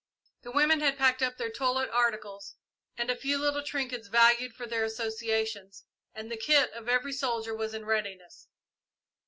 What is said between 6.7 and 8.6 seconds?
of every soldier was in readiness.